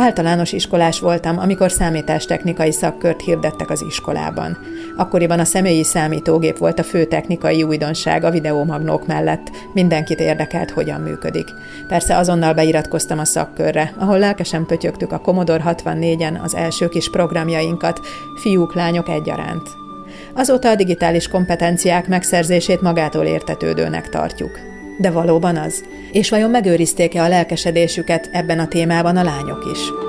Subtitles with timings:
[0.00, 4.58] Általános iskolás voltam, amikor számítástechnikai szakkört hirdettek az iskolában.
[4.96, 9.50] Akkoriban a személyi számítógép volt a fő technikai újdonság a videómagnók mellett.
[9.72, 11.46] Mindenkit érdekelt, hogyan működik.
[11.88, 18.00] Persze azonnal beiratkoztam a szakkörre, ahol lelkesen pötyögtük a Commodore 64-en az első kis programjainkat,
[18.40, 19.68] fiúk, lányok egyaránt.
[20.34, 24.77] Azóta a digitális kompetenciák megszerzését magától értetődőnek tartjuk.
[25.00, 25.84] De valóban az?
[26.12, 30.07] És vajon megőrizték-e a lelkesedésüket ebben a témában a lányok is?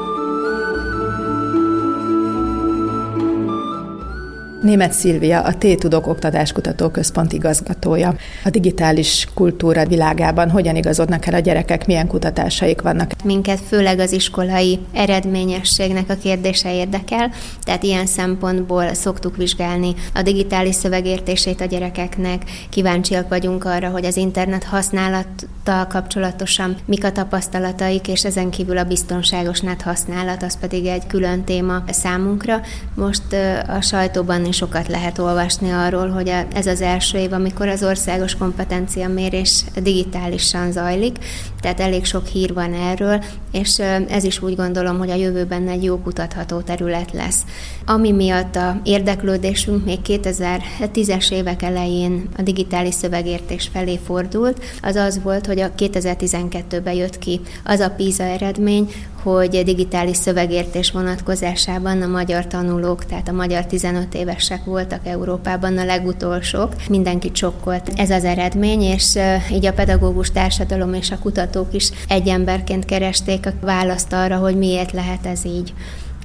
[4.61, 8.15] Német Szilvia, a T-Tudok Oktatáskutató Központ igazgatója.
[8.43, 13.11] A digitális kultúra világában hogyan igazodnak el a gyerekek, milyen kutatásaik vannak?
[13.23, 17.31] Minket főleg az iskolai eredményességnek a kérdése érdekel,
[17.61, 22.43] tehát ilyen szempontból szoktuk vizsgálni a digitális szövegértését a gyerekeknek.
[22.69, 28.83] Kíváncsiak vagyunk arra, hogy az internet használattal kapcsolatosan mik a tapasztalataik, és ezen kívül a
[28.83, 32.61] biztonságos net használat, az pedig egy külön téma számunkra.
[32.95, 33.35] Most
[33.67, 38.35] a sajtóban is sokat lehet olvasni arról, hogy ez az első év, amikor az országos
[38.35, 41.17] kompetencia mérés digitálisan zajlik,
[41.61, 45.83] tehát elég sok hír van erről, és ez is úgy gondolom, hogy a jövőben egy
[45.83, 47.41] jó kutatható terület lesz.
[47.85, 55.19] Ami miatt a érdeklődésünk még 2010-es évek elején a digitális szövegértés felé fordult, az az
[55.23, 58.89] volt, hogy a 2012-ben jött ki az a PISA eredmény,
[59.23, 65.85] hogy digitális szövegértés vonatkozásában a magyar tanulók, tehát a magyar 15 évesek voltak Európában a
[65.85, 66.73] legutolsók.
[66.89, 69.17] Mindenki csokkolt ez az eredmény, és
[69.51, 74.57] így a pedagógus társadalom és a kutatók is egy emberként keresték a választ arra, hogy
[74.57, 75.73] miért lehet ez így.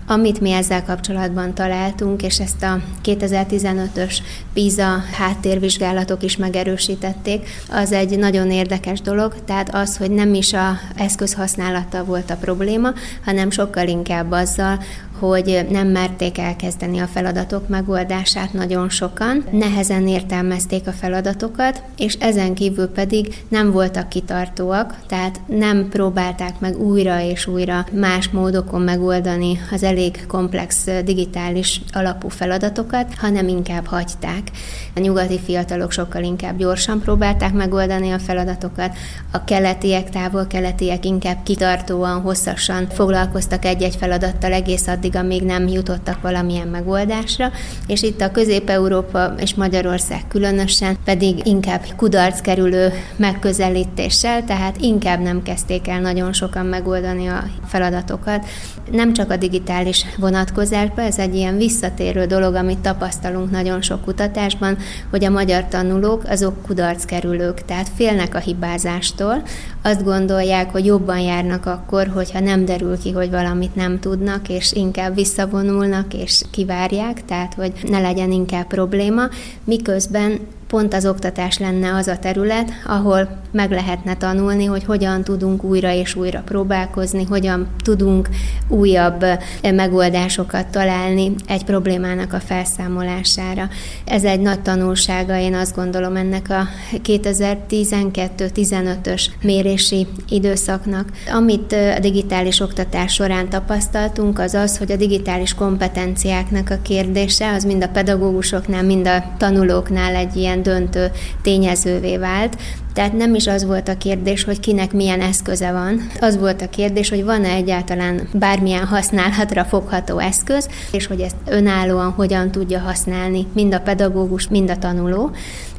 [0.06, 4.19] Amit mi ezzel kapcsolatban találtunk, és ezt a 2015-ös
[4.52, 10.79] PISA háttérvizsgálatok is megerősítették, az egy nagyon érdekes dolog, tehát az, hogy nem is a
[10.96, 12.92] eszközhasználata volt a probléma,
[13.24, 14.79] hanem sokkal inkább azzal,
[15.19, 22.55] hogy nem merték elkezdeni a feladatok megoldását nagyon sokan, nehezen értelmezték a feladatokat, és ezen
[22.55, 29.61] kívül pedig nem voltak kitartóak, tehát nem próbálták meg újra és újra más módokon megoldani
[29.70, 34.51] az elég komplex digitális alapú feladatokat, hanem inkább hagyták.
[34.97, 38.97] A nyugati fiatalok sokkal inkább gyorsan próbálták megoldani a feladatokat,
[39.33, 46.20] a keletiek, távol-keletiek inkább kitartóan, hosszasan foglalkoztak egy-egy feladattal egész addig, addig, amíg nem jutottak
[46.20, 47.51] valamilyen megoldásra,
[47.86, 55.42] és itt a Közép-Európa és Magyarország különösen pedig inkább kudarc kerülő megközelítéssel, tehát inkább nem
[55.42, 58.45] kezdték el nagyon sokan megoldani a feladatokat.
[58.91, 64.77] Nem csak a digitális vonatkozásban, ez egy ilyen visszatérő dolog, amit tapasztalunk nagyon sok kutatásban,
[65.11, 69.42] hogy a magyar tanulók azok kudarc kerülők, tehát félnek a hibázástól,
[69.83, 74.73] azt gondolják, hogy jobban járnak akkor, hogyha nem derül ki, hogy valamit nem tudnak, és
[74.73, 79.28] inkább visszavonulnak és kivárják, tehát hogy ne legyen inkább probléma,
[79.64, 80.38] miközben
[80.74, 85.92] pont az oktatás lenne az a terület, ahol meg lehetne tanulni, hogy hogyan tudunk újra
[85.92, 88.29] és újra próbálkozni, hogyan tudunk
[88.68, 89.24] újabb
[89.62, 93.68] megoldásokat találni egy problémának a felszámolására.
[94.05, 101.08] Ez egy nagy tanulsága, én azt gondolom ennek a 2012-15-ös mérési időszaknak.
[101.33, 107.64] Amit a digitális oktatás során tapasztaltunk, az az, hogy a digitális kompetenciáknak a kérdése az
[107.64, 111.11] mind a pedagógusoknál, mind a tanulóknál egy ilyen döntő
[111.42, 112.57] tényezővé vált.
[112.94, 116.08] Tehát nem is az volt a kérdés, hogy kinek milyen eszköze van.
[116.20, 122.10] Az volt a kérdés, hogy van-e egyáltalán bármilyen használatra fogható eszköz, és hogy ezt önállóan
[122.10, 125.30] hogyan tudja használni mind a pedagógus, mind a tanuló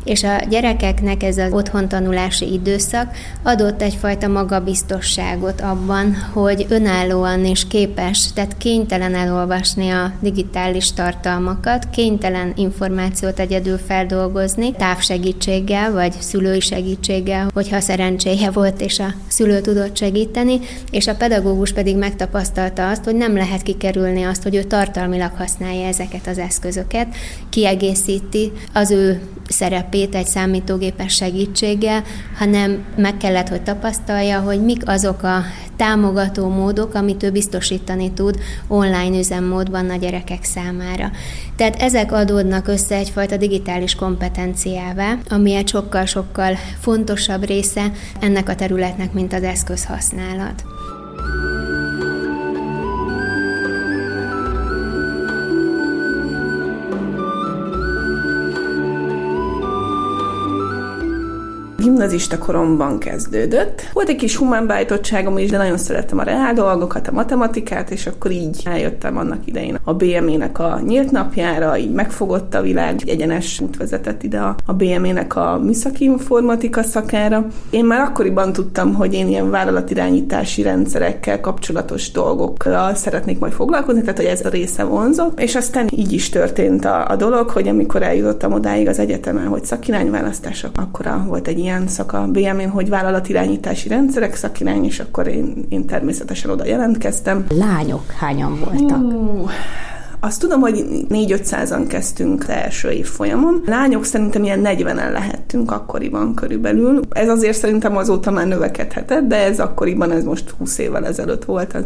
[0.06, 8.34] és a gyerekeknek ez az otthontanulási időszak adott egyfajta magabiztosságot abban, hogy önállóan is képes,
[8.34, 16.62] tehát kénytelen elolvasni a digitális tartalmakat, kénytelen információt egyedül feldolgozni, távsegítséggel vagy szülői
[17.06, 20.60] segítséggel, hogyha szerencséje volt és a szülő tudott segíteni,
[20.92, 25.88] és a pedagógus pedig megtapasztalta azt, hogy nem lehet kikerülni azt, hogy ő tartalmilag használja
[25.88, 27.08] ezeket az eszközöket,
[27.50, 32.04] kiegészíti az ő szerepét egy számítógépes segítséggel,
[32.38, 35.44] hanem meg kellett, hogy tapasztalja, hogy mik azok a
[35.76, 41.12] támogató módok, amit ő biztosítani tud online üzemmódban a gyerekek számára.
[41.56, 49.14] Tehát ezek adódnak össze egyfajta digitális kompetenciává, ami egy sokkal-sokkal fontosabb része ennek a területnek,
[49.14, 50.64] mint az eszközhasználat.
[61.86, 63.90] Gimnazista koromban kezdődött.
[63.94, 68.08] Volt egy kis humán beállítottságom is, de nagyon szerettem a reál dolgokat, a matematikát, és
[68.08, 73.60] akkor így eljöttem annak idején a BME-nek a nyílt napjára, így megfogott a világ, egyenes
[73.60, 77.46] út vezetett ide a BME-nek a műszaki informatika szakára.
[77.70, 84.18] Én már akkoriban tudtam, hogy én ilyen vállalatirányítási rendszerekkel kapcsolatos dolgokkal szeretnék majd foglalkozni, tehát
[84.18, 88.04] hogy ez a része vonzott, és aztán így is történt a, a dolog, hogy amikor
[88.04, 93.88] eljutottam odáig az egyetemen, hogy szakirányválasztások, akkor volt egy ilyen szak a BM-én, hogy vállalatirányítási
[93.88, 97.46] rendszerek szakirány, és akkor én, én természetesen oda jelentkeztem.
[97.50, 99.02] Lányok hányan voltak?
[99.02, 99.50] Uh,
[100.26, 103.64] azt tudom, hogy 4-500-an kezdtünk első év folyamon.
[103.66, 107.00] Lányok szerintem ilyen 40-en lehettünk akkoriban körülbelül.
[107.10, 111.74] Ez azért szerintem azóta már növekedhetett, de ez akkoriban, ez most 20 évvel ezelőtt volt,
[111.74, 111.84] az,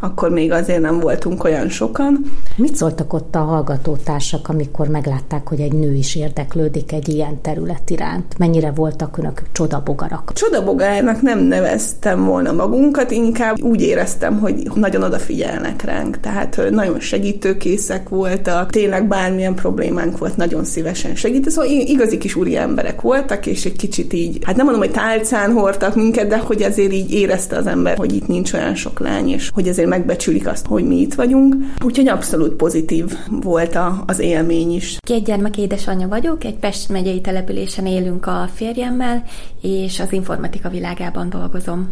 [0.00, 2.24] akkor még azért nem voltunk olyan sokan.
[2.56, 7.90] Mit szóltak ott a hallgatótársak, amikor meglátták, hogy egy nő is érdeklődik egy ilyen terület
[7.90, 8.38] iránt?
[8.38, 10.32] Mennyire voltak önök csodabogarak?
[10.32, 17.64] Csodabogárnak nem neveztem volna magunkat, inkább úgy éreztem, hogy nagyon odafigyelnek ránk, tehát nagyon segítők
[17.74, 21.50] készek voltak, tényleg bármilyen problémánk volt, nagyon szívesen segít.
[21.50, 25.52] Szóval igazi kis úri emberek voltak, és egy kicsit így, hát nem mondom, hogy tálcán
[25.52, 29.28] hordtak minket, de hogy azért így érezte az ember, hogy itt nincs olyan sok lány,
[29.28, 31.54] és hogy azért megbecsülik azt, hogy mi itt vagyunk.
[31.84, 33.04] Úgyhogy abszolút pozitív
[33.42, 34.96] volt a, az élmény is.
[35.06, 39.22] Két gyermek édesanyja vagyok, egy Pest megyei településen élünk a férjemmel,
[39.62, 41.88] és az informatika világában dolgozom.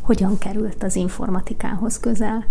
[0.00, 2.46] Hogyan került az informatikához közel?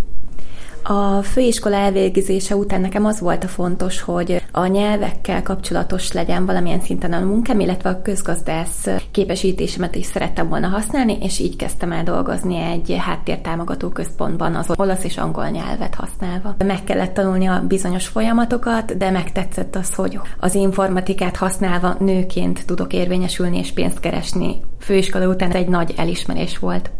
[0.87, 6.81] A főiskola elvégzése után nekem az volt a fontos, hogy a nyelvekkel kapcsolatos legyen valamilyen
[6.81, 12.03] szinten a munkám, illetve a közgazdász képesítésemet is szerettem volna használni, és így kezdtem el
[12.03, 16.55] dolgozni egy háttértámogató központban az olasz és angol nyelvet használva.
[16.65, 22.93] Meg kellett tanulni a bizonyos folyamatokat, de megtetszett az, hogy az informatikát használva nőként tudok
[22.93, 24.61] érvényesülni és pénzt keresni.
[24.79, 26.91] Főiskola után egy nagy elismerés volt.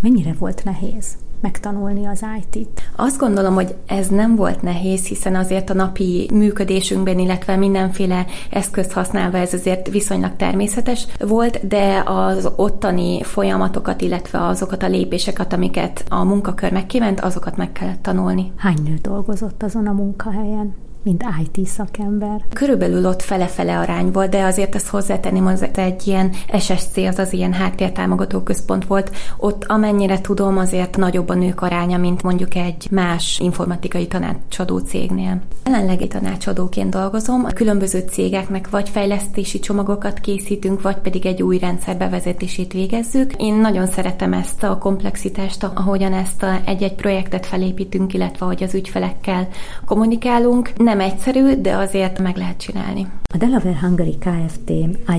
[0.00, 1.16] Mennyire volt nehéz?
[1.40, 2.82] Megtanulni az IT-t?
[2.96, 8.92] Azt gondolom, hogy ez nem volt nehéz, hiszen azért a napi működésünkben, illetve mindenféle eszközt
[8.92, 16.04] használva ez azért viszonylag természetes volt, de az ottani folyamatokat, illetve azokat a lépéseket, amiket
[16.08, 18.52] a munkakör megkívánt, azokat meg kellett tanulni.
[18.56, 20.74] Hány nő dolgozott azon a munkahelyen?
[21.08, 22.44] Mint IT szakember?
[22.52, 27.32] Körülbelül ott fele-fele arány volt, de azért ezt hozzátenném, az egy ilyen SSC, az az
[27.32, 29.10] ilyen háttértámogató központ volt.
[29.36, 35.40] Ott amennyire tudom, azért nagyobb a nők aránya, mint mondjuk egy más informatikai tanácsadó cégnél.
[35.64, 41.58] Jelenleg egy tanácsadóként dolgozom, a különböző cégeknek vagy fejlesztési csomagokat készítünk, vagy pedig egy új
[41.58, 43.32] rendszer bevezetését végezzük.
[43.36, 48.74] Én nagyon szeretem ezt a komplexitást, ahogyan ezt a egy-egy projektet felépítünk, illetve hogy az
[48.74, 49.48] ügyfelekkel
[49.86, 50.72] kommunikálunk.
[50.76, 53.06] Nem nem egyszerű, de azért meg lehet csinálni.
[53.34, 54.70] A Delaware Hungary Kft.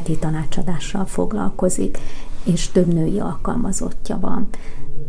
[0.05, 1.97] IT tanácsadással foglalkozik,
[2.43, 4.47] és több női alkalmazottja van.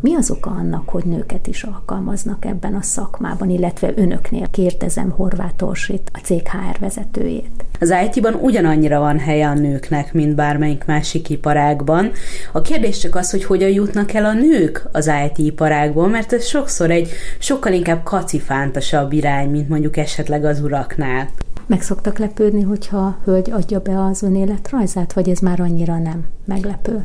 [0.01, 4.47] Mi az oka annak, hogy nőket is alkalmaznak ebben a szakmában, illetve önöknél?
[4.51, 7.65] Kérdezem Horváth Orsit, a cég HR vezetőjét.
[7.81, 12.11] Az IT-ban ugyanannyira van helye a nőknek, mint bármelyik másik iparágban.
[12.53, 16.45] A kérdés csak az, hogy hogyan jutnak el a nők az IT iparágból, mert ez
[16.47, 21.29] sokszor egy sokkal inkább kacifántasabb irány, mint mondjuk esetleg az uraknál.
[21.67, 27.05] Meg szoktak lepődni, hogyha hölgy adja be az önéletrajzát, vagy ez már annyira nem meglepő?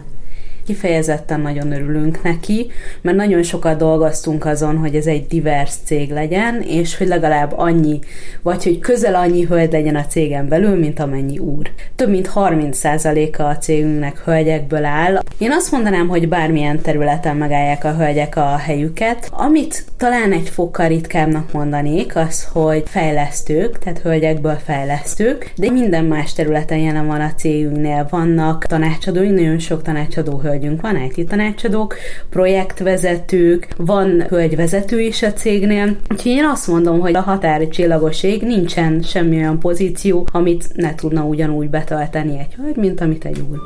[0.66, 2.68] Kifejezetten nagyon örülünk neki,
[3.02, 8.00] mert nagyon sokat dolgoztunk azon, hogy ez egy divers cég legyen, és hogy legalább annyi,
[8.42, 11.72] vagy hogy közel annyi hölgy legyen a cégen belül, mint amennyi úr.
[11.96, 15.20] Több mint 30%-a a cégünknek hölgyekből áll.
[15.38, 19.30] Én azt mondanám, hogy bármilyen területen megállják a hölgyek a helyüket.
[19.32, 26.34] Amit talán egy fokkal ritkábbnak mondanék, az, hogy fejlesztők, tehát hölgyekből fejlesztők, de minden más
[26.34, 28.08] területen jelen van a cégünknél.
[28.10, 31.96] Vannak tanácsadóink, nagyon sok tanácsadó hölgy hölgyünk van, IT tanácsadók,
[32.30, 35.98] projektvezetők, van hölgyvezető is a cégnél.
[36.12, 41.24] Úgyhogy én azt mondom, hogy a határi csillagoség nincsen semmi olyan pozíció, amit ne tudna
[41.24, 43.58] ugyanúgy betölteni egy hölgy, mint amit egy úr.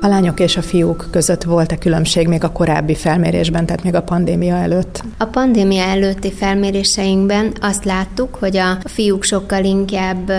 [0.00, 4.02] A lányok és a fiúk között volt-e különbség még a korábbi felmérésben, tehát még a
[4.02, 5.02] pandémia előtt?
[5.18, 10.32] A pandémia előtti felméréseinkben azt láttuk, hogy a fiúk sokkal inkább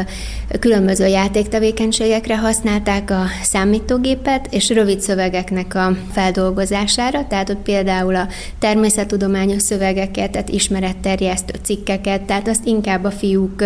[0.59, 8.27] különböző játéktevékenységekre használták a számítógépet, és rövid szövegeknek a feldolgozására, tehát ott például a
[8.59, 13.63] természettudományos szövegeket, tehát ismeretterjesztő cikkeket, tehát azt inkább a fiúk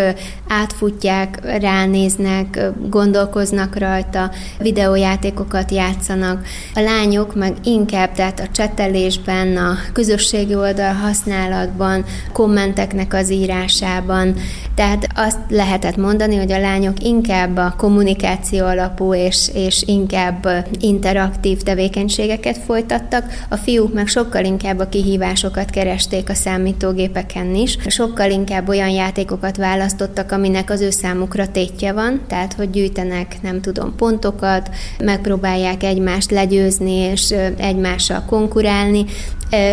[0.48, 6.46] átfutják, ránéznek, gondolkoznak rajta, videójátékokat játszanak, játszanak.
[6.76, 14.36] A lányok meg inkább, tehát a csetelésben, a közösségi oldal használatban, kommenteknek az írásában.
[14.76, 20.48] Tehát azt lehetett mondani, hogy a lányok inkább a kommunikáció alapú és, és inkább
[20.80, 28.32] interaktív tevékenységeket folytattak, a fiúk meg sokkal inkább a kihívásokat keresték a számítógépeken is, sokkal
[28.32, 33.96] inkább olyan játékokat választottak, aminek az ő számukra tétje van, tehát hogy gyűjtenek, nem tudom,
[33.96, 34.70] pontokat,
[35.04, 39.06] megpróbálják egymást legyőzni és egymással konkurálni,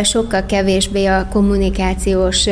[0.02, 2.48] sokkal kevésbé a kommunikációs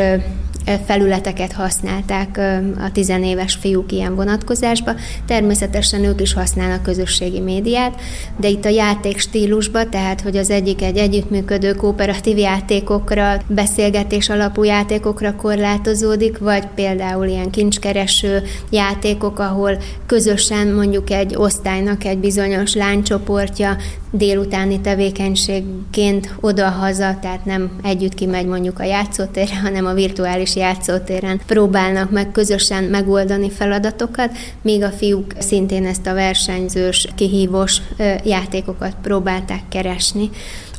[0.87, 2.41] felületeket használták
[2.79, 4.93] a tizenéves fiúk ilyen vonatkozásba.
[5.27, 8.01] Természetesen ők is használnak közösségi médiát,
[8.41, 14.63] de itt a játék stílusba, tehát hogy az egyik egy együttműködő kooperatív játékokra, beszélgetés alapú
[14.63, 23.77] játékokra korlátozódik, vagy például ilyen kincskereső játékok, ahol közösen mondjuk egy osztálynak egy bizonyos lánycsoportja
[24.17, 32.11] délutáni tevékenységként oda-haza, tehát nem együtt kimegy mondjuk a játszótérre, hanem a virtuális játszótéren próbálnak
[32.11, 34.31] meg közösen megoldani feladatokat,
[34.63, 37.81] míg a fiúk szintén ezt a versenyzős, kihívós
[38.25, 40.31] játékokat próbálták keresni.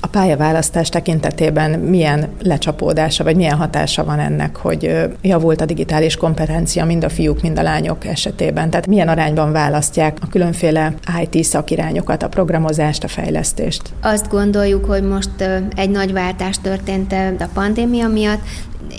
[0.08, 6.86] A pályaválasztás tekintetében milyen lecsapódása, vagy milyen hatása van ennek, hogy javult a digitális kompetencia
[6.86, 8.70] mind a fiúk, mind a lányok esetében?
[8.70, 10.94] Tehát milyen arányban választják a különféle
[11.30, 13.82] IT szakirányokat, a programozást, a fejlesztést?
[14.02, 18.42] Azt gondoljuk, hogy most egy nagy váltás történt a pandémia miatt,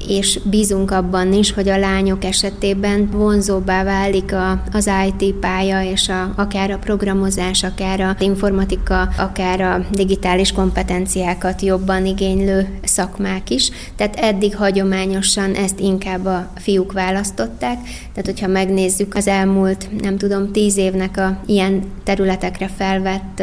[0.09, 6.09] és bízunk abban is, hogy a lányok esetében vonzóbbá válik a, az IT pálya, és
[6.09, 13.71] a, akár a programozás, akár a informatika, akár a digitális kompetenciákat jobban igénylő szakmák is.
[13.97, 17.79] Tehát eddig hagyományosan ezt inkább a fiúk választották,
[18.15, 23.43] tehát hogyha megnézzük az elmúlt, nem tudom, tíz évnek a ilyen területekre felvett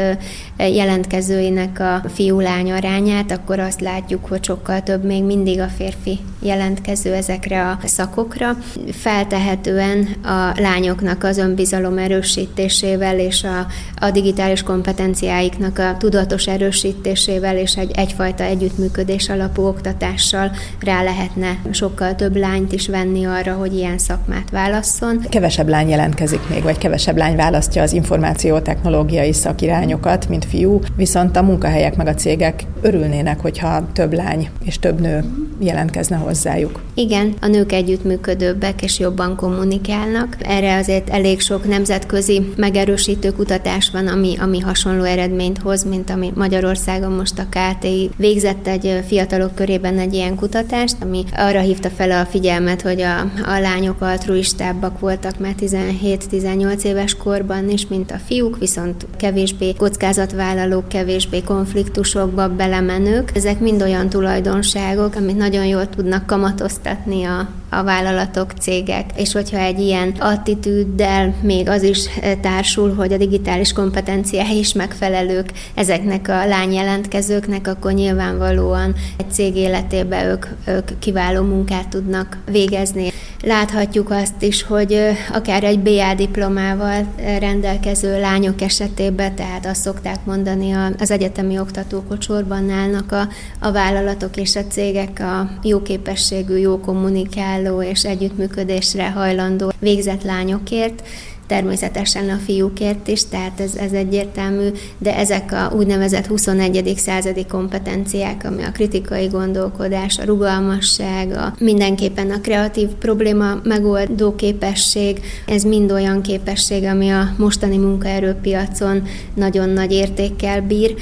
[0.57, 7.13] jelentkezőinek a fiú-lány arányát, akkor azt látjuk, hogy sokkal több még mindig a férfi jelentkező
[7.13, 8.57] ezekre a szakokra.
[8.91, 13.67] Feltehetően a lányoknak az önbizalom erősítésével és a,
[14.05, 22.15] a digitális kompetenciáiknak a tudatos erősítésével és egy, egyfajta együttműködés alapú oktatással rá lehetne sokkal
[22.15, 25.19] több lányt is venni arra, hogy ilyen szakmát válasszon.
[25.29, 31.41] Kevesebb lány jelentkezik még, vagy kevesebb lány választja az információtechnológiai szakirányokat, mint fiú, viszont a
[31.41, 35.23] munkahelyek meg a cégek örülnének, hogyha több lány és több nő
[35.59, 36.79] jelentkezne hozzájuk.
[36.93, 40.35] Igen, a nők együttműködőbbek és jobban kommunikálnak.
[40.39, 46.31] Erre azért elég sok nemzetközi megerősítő kutatás van, ami, ami hasonló eredményt hoz, mint ami
[46.35, 52.11] Magyarországon most a KTI végzett egy fiatalok körében egy ilyen kutatást, ami arra hívta fel
[52.11, 58.19] a figyelmet, hogy a, a lányok altruistábbak voltak már 17-18 éves korban is, mint a
[58.25, 63.31] fiúk, viszont kevésbé kockázatvállalók, kevésbé konfliktusokba belemenők.
[63.33, 69.05] Ezek mind olyan tulajdonságok, amit nagyon jól tudnak kamatoztatni a, a vállalatok, cégek.
[69.15, 74.73] És hogyha egy ilyen attitűddel még az is eh, társul, hogy a digitális kompetenciái is
[74.73, 83.11] megfelelők ezeknek a lányjelentkezőknek, akkor nyilvánvalóan egy cég életében ők, ők kiváló munkát tudnak végezni.
[83.41, 84.99] Láthatjuk azt is, hogy
[85.33, 87.05] akár egy BA diplomával
[87.39, 93.27] rendelkező lányok esetében, tehát azt szokták mondani az egyetemi oktatók, hogy sorban állnak a,
[93.59, 101.03] a vállalatok és a cégek a jó képességű, jó kommunikáló és együttműködésre hajlandó végzett lányokért,
[101.47, 104.67] természetesen a fiúkért is, tehát ez, ez egyértelmű,
[104.97, 106.93] de ezek a úgynevezett 21.
[106.97, 115.21] századi kompetenciák, ami a kritikai gondolkodás, a rugalmasság, a mindenképpen a kreatív probléma megoldó képesség,
[115.47, 119.03] ez mind olyan képesség, ami a mostani munkaerőpiacon
[119.33, 120.95] nagyon nagy értékkel bír,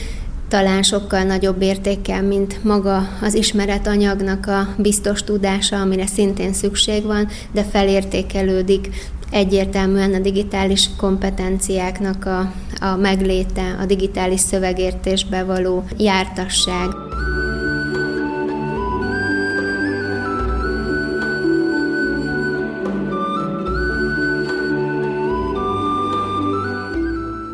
[0.53, 7.27] talán sokkal nagyobb értékkel, mint maga az ismeretanyagnak a biztos tudása, amire szintén szükség van,
[7.51, 8.89] de felértékelődik
[9.31, 12.53] egyértelműen a digitális kompetenciáknak a,
[12.85, 16.87] a megléte, a digitális szövegértésbe való jártasság.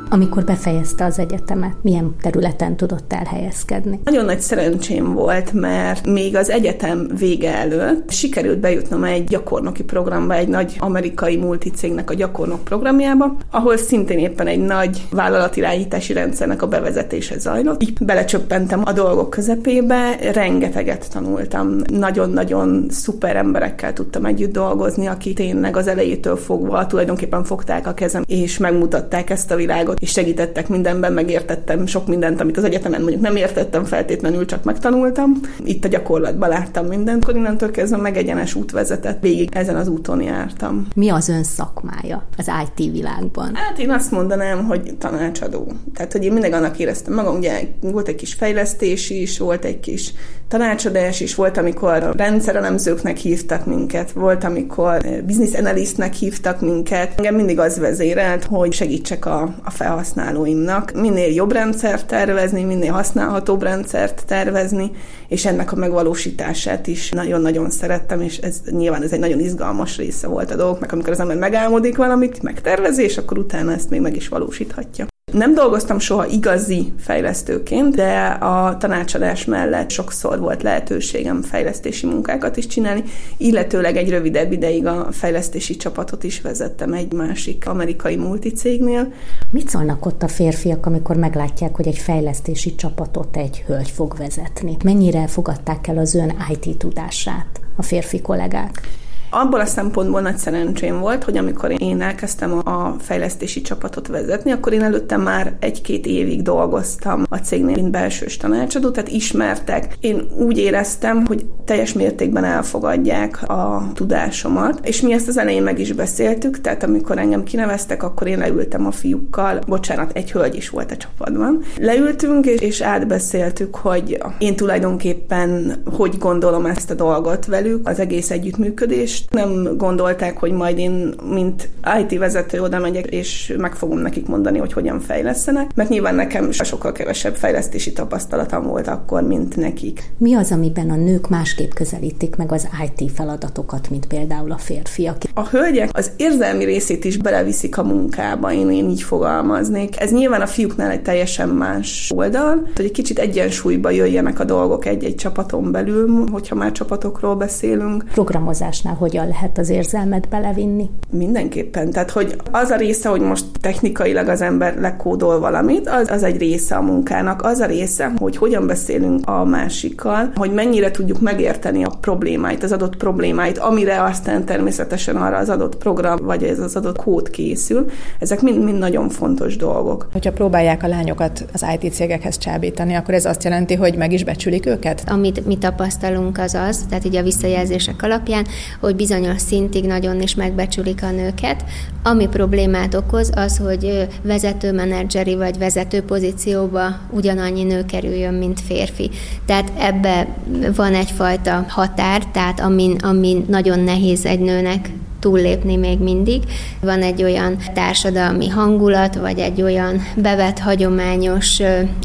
[0.09, 3.99] Amikor befejezte az egyetemet, milyen területen tudott elhelyezkedni?
[4.03, 10.33] Nagyon nagy szerencsém volt, mert még az egyetem vége előtt sikerült bejutnom egy gyakornoki programba,
[10.33, 16.67] egy nagy amerikai multicégnek a gyakornok programjába, ahol szintén éppen egy nagy vállalatirányítási rendszernek a
[16.67, 17.83] bevezetése zajlott.
[17.83, 25.77] Így belecsöppentem a dolgok közepébe, rengeteget tanultam, nagyon-nagyon szuper emberekkel tudtam együtt dolgozni, akik tényleg
[25.77, 31.13] az elejétől fogva tulajdonképpen fogták a kezem, és megmutatták ezt a világot, és segítettek mindenben,
[31.13, 35.39] megértettem sok mindent, amit az egyetemen mondjuk nem értettem feltétlenül, csak megtanultam.
[35.63, 39.21] Itt a gyakorlatban láttam mindent, akkor innentől kezdve meg egyenes út vezetett.
[39.21, 40.87] Végig ezen az úton jártam.
[40.95, 43.55] Mi az ön szakmája az IT világban?
[43.55, 45.71] Hát én azt mondanám, hogy tanácsadó.
[45.93, 49.79] Tehát, hogy én mindig annak éreztem magam, ugye volt egy kis fejlesztés is, volt egy
[49.79, 50.13] kis
[50.49, 57.13] tanácsadás is, volt, amikor rendszerelemzőknek hívtak minket, volt, amikor business analystnek hívtak minket.
[57.17, 60.91] Engem mindig az vezérelt, hogy segítsek a, a felhasználóimnak.
[60.91, 64.91] Minél jobb rendszert tervezni, minél használhatóbb rendszert tervezni,
[65.27, 70.27] és ennek a megvalósítását is nagyon-nagyon szerettem, és ez nyilván ez egy nagyon izgalmas része
[70.27, 74.15] volt a dolgoknak, amikor az ember megálmodik valamit, megtervezi, és akkor utána ezt még meg
[74.15, 75.07] is valósíthatja.
[75.33, 82.67] Nem dolgoztam soha igazi fejlesztőként, de a tanácsadás mellett sokszor volt lehetőségem fejlesztési munkákat is
[82.67, 83.03] csinálni,
[83.37, 89.13] illetőleg egy rövidebb ideig a fejlesztési csapatot is vezettem egy másik amerikai multicégnél.
[89.51, 94.77] Mit szólnak ott a férfiak, amikor meglátják, hogy egy fejlesztési csapatot egy hölgy fog vezetni?
[94.83, 98.81] Mennyire fogadták el az ön IT tudását a férfi kollégák?
[99.29, 104.73] Abból a szempontból nagy szerencsém volt, hogy amikor én elkezdtem a fejlesztési csapatot vezetni, akkor
[104.73, 109.97] én előtte már egy-két évig dolgoztam a cégnél, mint belsős tanácsadó, tehát ismertek.
[109.99, 115.79] Én úgy éreztem, hogy teljes mértékben elfogadják a tudásomat, és mi ezt az elején meg
[115.79, 120.69] is beszéltük, tehát amikor engem kineveztek, akkor én leültem a fiúkkal, bocsánat, egy hölgy is
[120.69, 121.63] volt a csapatban.
[121.77, 129.18] Leültünk, és átbeszéltük, hogy én tulajdonképpen hogy gondolom ezt a dolgot velük, az egész együttműködés,
[129.29, 131.69] nem gondolták, hogy majd én, mint
[132.01, 136.51] IT vezető oda megyek, és meg fogom nekik mondani, hogy hogyan fejlesztenek, mert nyilván nekem
[136.51, 140.11] sokkal kevesebb fejlesztési tapasztalatom volt akkor, mint nekik.
[140.17, 145.17] Mi az, amiben a nők másképp közelítik meg az IT feladatokat, mint például a férfiak?
[145.33, 149.99] A hölgyek az érzelmi részét is beleviszik a munkába, én, én így fogalmaznék.
[149.99, 154.85] Ez nyilván a fiúknál egy teljesen más oldal, hogy egy kicsit egyensúlyba jöjjenek a dolgok
[154.85, 158.03] egy-egy csapaton belül, hogyha már csapatokról beszélünk.
[158.03, 160.89] Programozásnál hogy hogyan lehet az érzelmet belevinni?
[161.09, 161.91] Mindenképpen.
[161.91, 166.37] Tehát, hogy az a része, hogy most technikailag az ember lekódol valamit, az, az egy
[166.37, 167.41] része a munkának.
[167.43, 172.71] Az a része, hogy hogyan beszélünk a másikkal, hogy mennyire tudjuk megérteni a problémáit, az
[172.71, 177.85] adott problémáit, amire aztán természetesen arra az adott program, vagy ez az adott kód készül.
[178.19, 180.07] Ezek mind-mind nagyon fontos dolgok.
[180.11, 184.23] Hogyha próbálják a lányokat az IT cégekhez csábítani, akkor ez azt jelenti, hogy meg is
[184.23, 185.03] becsülik őket?
[185.07, 188.45] Amit mi tapasztalunk az az, tehát így a visszajelzések alapján,
[188.79, 191.63] hogy bizonyos szintig nagyon is megbecsülik a nőket.
[192.03, 199.09] Ami problémát okoz, az, hogy vezető menedzseri vagy vezető pozícióba ugyanannyi nő kerüljön, mint férfi.
[199.45, 200.27] Tehát ebbe
[200.75, 206.43] van egyfajta határ, tehát amin, amin nagyon nehéz egy nőnek túllépni még mindig.
[206.81, 211.59] Van egy olyan társadalmi hangulat, vagy egy olyan bevett hagyományos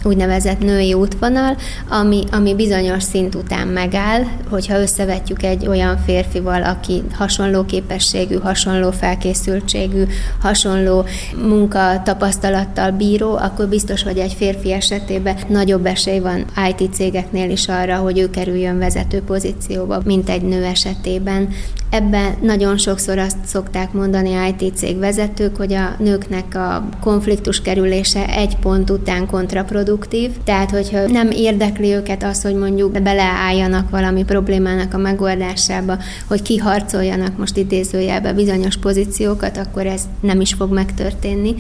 [0.05, 1.57] úgynevezett női útvonal,
[1.89, 8.91] ami, ami bizonyos szint után megáll, hogyha összevetjük egy olyan férfival, aki hasonló képességű, hasonló
[8.91, 10.05] felkészültségű,
[10.41, 11.05] hasonló
[11.49, 17.97] munkatapasztalattal bíró, akkor biztos, hogy egy férfi esetében nagyobb esély van IT cégeknél is arra,
[17.97, 21.49] hogy ő kerüljön vezető pozícióba, mint egy nő esetében.
[21.91, 28.27] Ebben nagyon sokszor azt szokták mondani IT cég vezetők, hogy a nőknek a konfliktus kerülése
[28.29, 34.95] egy pont után kontraproduktív, tehát hogyha nem érdekli őket az, hogy mondjuk beleálljanak valami problémának
[34.95, 41.55] a megoldásába, hogy kiharcoljanak most idézőjelbe bizonyos pozíciókat, akkor ez nem is fog megtörténni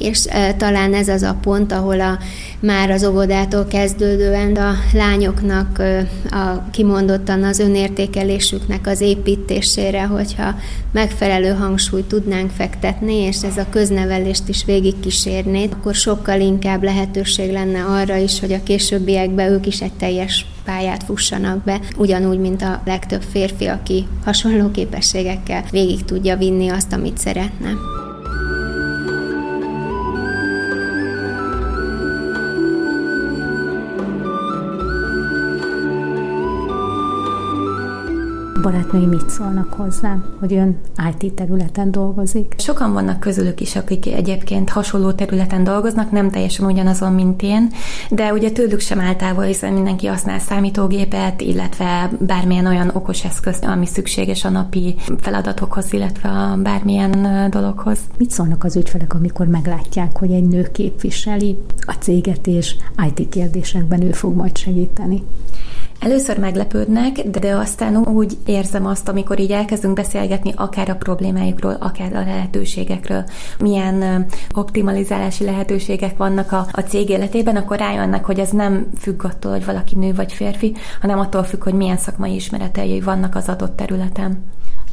[0.00, 0.24] és
[0.56, 2.18] talán ez az a pont, ahol a,
[2.60, 5.82] már az óvodától kezdődően a lányoknak
[6.30, 10.54] a, kimondottan az önértékelésüknek az építésére, hogyha
[10.92, 17.84] megfelelő hangsúlyt tudnánk fektetni, és ez a köznevelést is végigkísérné, akkor sokkal inkább lehetőség lenne
[17.84, 22.82] arra is, hogy a későbbiekben ők is egy teljes pályát fussanak be, ugyanúgy, mint a
[22.84, 27.99] legtöbb férfi, aki hasonló képességekkel végig tudja vinni azt, amit szeretne.
[38.60, 40.78] Barátnői mit szólnak hozzá, hogy ön
[41.10, 42.54] IT területen dolgozik?
[42.58, 47.72] Sokan vannak közülük is, akik egyébként hasonló területen dolgoznak, nem teljesen ugyanazon, mint én,
[48.10, 53.86] de ugye tőlük sem távol, hiszen mindenki használ számítógépet, illetve bármilyen olyan okos eszközt, ami
[53.86, 57.98] szükséges a napi feladatokhoz, illetve a bármilyen dologhoz.
[58.18, 62.74] Mit szólnak az ügyfelek, amikor meglátják, hogy egy nő képviseli a céget, és
[63.08, 65.22] IT kérdésekben ő fog majd segíteni?
[66.00, 72.14] Először meglepődnek, de aztán úgy érzem azt, amikor így elkezdünk beszélgetni akár a problémáikról, akár
[72.14, 73.24] a lehetőségekről,
[73.58, 79.52] milyen optimalizálási lehetőségek vannak a, a cég életében, akkor rájönnek, hogy ez nem függ attól,
[79.52, 83.76] hogy valaki nő vagy férfi, hanem attól függ, hogy milyen szakmai ismeretei vannak az adott
[83.76, 84.44] területen.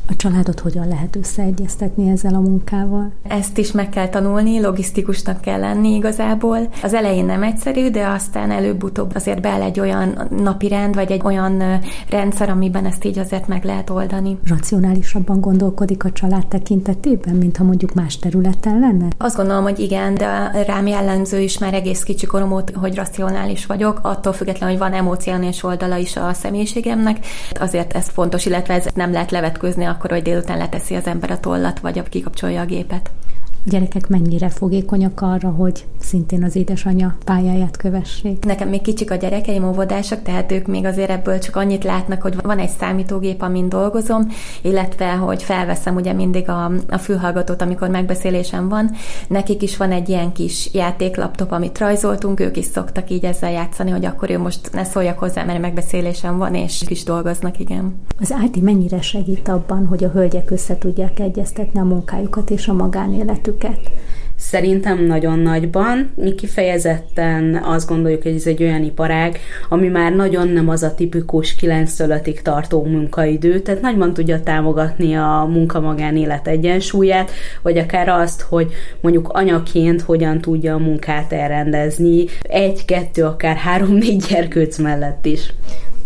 [0.09, 3.11] A családot hogyan lehet összeegyeztetni ezzel a munkával?
[3.27, 6.57] Ezt is meg kell tanulni, logisztikusnak kell lenni igazából.
[6.83, 11.21] Az elején nem egyszerű, de aztán előbb-utóbb azért beáll egy olyan napi rend, vagy egy
[11.23, 11.63] olyan
[12.09, 14.37] rendszer, amiben ezt így azért meg lehet oldani.
[14.47, 19.07] Racionálisabban gondolkodik a család tekintetében, mint ha mondjuk más területen lenne?
[19.17, 23.65] Azt gondolom, hogy igen, de rám jellemző is már egész kicsi korom óta, hogy racionális
[23.65, 27.25] vagyok, attól függetlenül, hogy van emocionális oldala is a személyiségemnek.
[27.59, 31.31] Azért ez fontos, illetve ez nem lehet levetkőzni a akkor, hogy délután leteszi az ember
[31.31, 33.11] a tollat, vagy kikapcsolja a gépet
[33.69, 38.45] gyerekek mennyire fogékonyak arra, hogy szintén az édesanyja pályáját kövessék?
[38.45, 42.35] Nekem még kicsik a gyerekeim óvodások, tehát ők még azért ebből csak annyit látnak, hogy
[42.41, 44.27] van egy számítógép, amin dolgozom,
[44.61, 48.91] illetve, hogy felveszem ugye mindig a, a fülhallgatót, amikor megbeszélésem van.
[49.27, 53.91] Nekik is van egy ilyen kis játéklaptop, amit rajzoltunk, ők is szoktak így ezzel játszani,
[53.91, 57.95] hogy akkor ő most ne szóljak hozzá, mert megbeszélésem van, és is dolgoznak, igen.
[58.19, 62.73] Az IT mennyire segít abban, hogy a hölgyek össze tudják egyeztetni a munkájukat és a
[62.73, 63.56] magánéletüket?
[63.57, 63.79] Őket?
[64.39, 66.11] Szerintem nagyon nagyban.
[66.15, 69.39] Mi kifejezetten azt gondoljuk, hogy ez egy olyan iparág,
[69.69, 75.15] ami már nagyon nem az a tipikus 9 5 tartó munkaidő, tehát nagyban tudja támogatni
[75.15, 82.85] a munka-magánélet egyensúlyát, vagy akár azt, hogy mondjuk anyaként hogyan tudja a munkát elrendezni, egy,
[82.85, 85.53] kettő, akár három-négy gyerkőc mellett is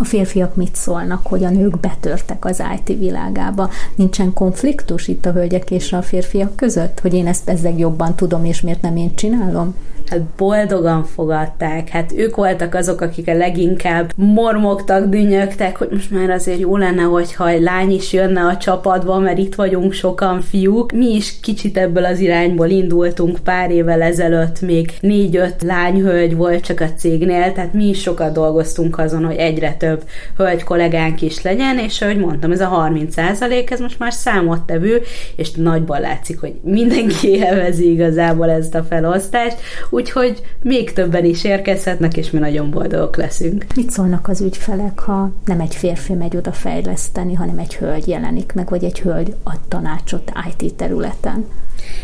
[0.01, 3.69] a férfiak mit szólnak, hogy a nők betörtek az IT világába.
[3.95, 8.45] Nincsen konfliktus itt a hölgyek és a férfiak között, hogy én ezt ezzel jobban tudom,
[8.45, 9.75] és miért nem én csinálom?
[10.11, 11.89] hát boldogan fogadták.
[11.89, 17.01] Hát ők voltak azok, akik a leginkább mormogtak, dünnyögtek, hogy most már azért jó lenne,
[17.01, 20.91] hogyha egy lány is jönne a csapatba, mert itt vagyunk sokan fiúk.
[20.91, 26.79] Mi is kicsit ebből az irányból indultunk pár évvel ezelőtt, még négy-öt lányhölgy volt csak
[26.79, 29.90] a cégnél, tehát mi is sokat dolgoztunk azon, hogy egyre több
[30.37, 35.01] hölgy kollégánk is legyen, és ahogy mondtam, ez a 30% ez most már számottevő,
[35.35, 39.57] és nagyban látszik, hogy mindenki élvezi igazából ezt a felosztást,
[39.89, 43.65] úgyhogy még többen is érkezhetnek, és mi nagyon boldogok leszünk.
[43.75, 48.53] Mit szólnak az ügyfelek, ha nem egy férfi megy oda fejleszteni, hanem egy hölgy jelenik
[48.53, 51.45] meg, vagy egy hölgy ad tanácsot IT területen?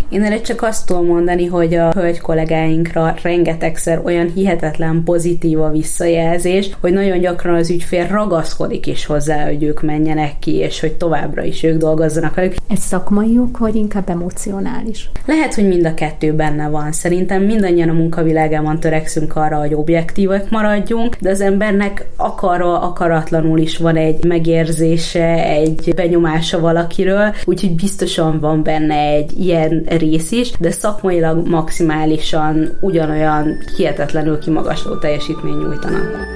[0.09, 5.69] Én erre csak azt tudom mondani, hogy a hölgy kollégáinkra rengetegszer olyan hihetetlen pozitív a
[5.69, 10.93] visszajelzés, hogy nagyon gyakran az ügyfél ragaszkodik is hozzá, hogy ők menjenek ki, és hogy
[10.93, 12.55] továbbra is ők dolgozzanak velük.
[12.67, 15.09] Ez szakmai ok, vagy inkább emocionális?
[15.25, 16.91] Lehet, hogy mind a kettő benne van.
[16.91, 23.77] Szerintem mindannyian a munkavilágában törekszünk arra, hogy objektívek maradjunk, de az embernek akarva, akaratlanul is
[23.77, 30.71] van egy megérzése, egy benyomása valakiről, úgyhogy biztosan van benne egy ilyen rész is, de
[30.71, 36.35] szakmailag maximálisan ugyanolyan hihetetlenül kimagasló teljesítmény nyújtanak.